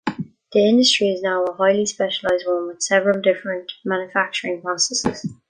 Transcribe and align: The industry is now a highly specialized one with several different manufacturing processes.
The 0.51 0.67
industry 0.67 1.09
is 1.09 1.21
now 1.21 1.45
a 1.45 1.53
highly 1.53 1.85
specialized 1.85 2.47
one 2.47 2.65
with 2.65 2.81
several 2.81 3.21
different 3.21 3.71
manufacturing 3.85 4.59
processes. 4.59 5.31